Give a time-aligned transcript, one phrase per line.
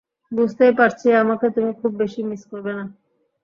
[0.31, 2.85] বুঝতেই পারছি আমাকে তুমি খুব বেশি মিস করবে না।